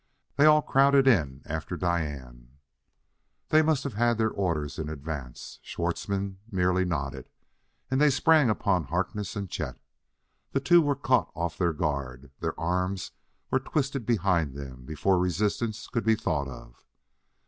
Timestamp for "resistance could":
15.19-16.03